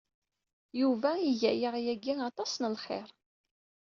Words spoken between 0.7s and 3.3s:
Yuba iga-aɣ yagi aṭas n lxir.